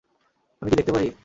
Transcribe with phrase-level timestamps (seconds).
[0.61, 1.11] আমি কী দেখতে পারি?